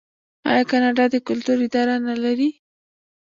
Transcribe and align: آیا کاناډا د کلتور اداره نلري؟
آیا 0.49 0.63
کاناډا 0.71 1.05
د 1.11 1.15
کلتور 1.27 1.57
اداره 1.67 1.95
نلري؟ 2.07 2.49